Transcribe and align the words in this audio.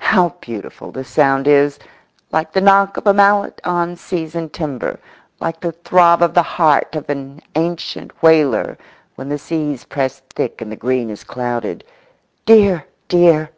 How 0.00 0.30
beautiful 0.40 0.90
the 0.90 1.04
sound 1.04 1.46
is! 1.46 1.78
like 2.32 2.50
the 2.54 2.60
knock 2.60 2.96
of 2.96 3.06
a 3.06 3.14
mallet 3.14 3.60
on 3.62 3.94
seasoned 3.94 4.52
timber, 4.52 4.98
like 5.38 5.60
the 5.60 5.70
throb 5.70 6.22
of 6.22 6.34
the 6.34 6.42
heart 6.42 6.96
of 6.96 7.08
an 7.08 7.40
ancient 7.54 8.20
whaler 8.20 8.76
when 9.14 9.28
the 9.28 9.38
seas 9.38 9.84
press 9.84 10.22
thick 10.34 10.60
and 10.60 10.72
the 10.72 10.76
green 10.76 11.08
is 11.08 11.22
clouded. 11.22 11.84
"Dear, 12.44 12.86
dear!" 13.06 13.52